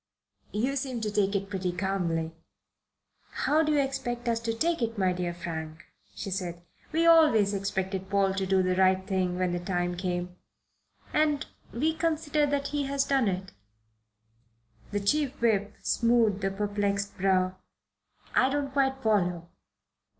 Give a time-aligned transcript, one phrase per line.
[0.51, 2.31] "You seem to take it pretty calmly."
[3.45, 5.83] "How do you expect us to take it, my dear Frank?"
[6.15, 6.57] she asked.
[6.91, 10.37] "We always expected Paul to do the right thing when the time came,
[11.13, 13.51] and we consider that he has done it."
[14.89, 17.57] The Chief Whip smoothed a perplexed brow.
[18.33, 19.49] "I don't quite follow.